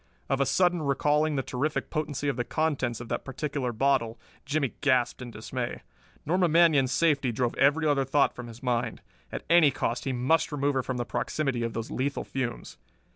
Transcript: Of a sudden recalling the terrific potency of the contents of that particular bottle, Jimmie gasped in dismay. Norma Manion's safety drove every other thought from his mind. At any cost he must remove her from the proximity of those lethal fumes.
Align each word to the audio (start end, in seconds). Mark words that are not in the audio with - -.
Of 0.29 0.41
a 0.41 0.47
sudden 0.47 0.81
recalling 0.81 1.35
the 1.35 1.43
terrific 1.43 1.91
potency 1.91 2.27
of 2.27 2.35
the 2.35 2.43
contents 2.43 2.99
of 3.01 3.07
that 3.09 3.23
particular 3.23 3.71
bottle, 3.71 4.17
Jimmie 4.47 4.73
gasped 4.81 5.21
in 5.21 5.29
dismay. 5.29 5.83
Norma 6.25 6.47
Manion's 6.47 6.91
safety 6.91 7.31
drove 7.31 7.53
every 7.57 7.85
other 7.85 8.03
thought 8.03 8.33
from 8.33 8.47
his 8.47 8.63
mind. 8.63 9.01
At 9.31 9.45
any 9.47 9.69
cost 9.69 10.05
he 10.05 10.11
must 10.11 10.51
remove 10.51 10.73
her 10.73 10.81
from 10.81 10.97
the 10.97 11.05
proximity 11.05 11.61
of 11.61 11.73
those 11.73 11.91
lethal 11.91 12.23
fumes. 12.23 12.77